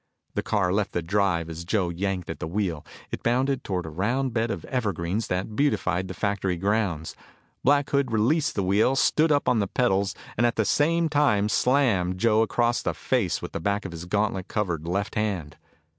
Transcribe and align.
The 0.33 0.41
car 0.41 0.73
left 0.73 0.93
the 0.93 1.03
drive 1.03 1.47
as 1.47 1.63
Joe 1.63 1.89
yanked 1.89 2.31
at 2.31 2.39
the 2.39 2.47
wheel. 2.47 2.83
It 3.11 3.21
bounded 3.21 3.63
toward 3.63 3.85
a 3.85 3.91
round 3.91 4.33
bed 4.33 4.49
of 4.49 4.65
evergreens 4.65 5.27
that 5.27 5.55
beautified 5.55 6.07
the 6.07 6.15
factory 6.15 6.57
grounds. 6.57 7.15
Black 7.63 7.87
Hood 7.91 8.11
released 8.11 8.55
the 8.55 8.63
wheel, 8.63 8.95
stood 8.95 9.31
up 9.31 9.47
on 9.47 9.59
the 9.59 9.67
pedals, 9.67 10.15
and 10.37 10.47
at 10.47 10.55
the 10.55 10.65
same 10.65 11.07
time 11.07 11.49
slammed 11.49 12.17
Joe 12.17 12.41
across 12.41 12.81
the 12.81 12.95
face 12.95 13.43
with 13.43 13.51
the 13.51 13.59
back 13.59 13.85
of 13.85 13.91
his 13.91 14.05
gauntlet 14.05 14.47
covered 14.47 14.87
left 14.87 15.13
hand. 15.13 15.55